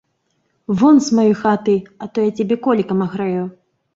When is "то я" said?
2.15-2.33